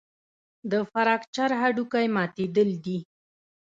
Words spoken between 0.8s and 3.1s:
فراکچر هډوکی ماتېدل دي.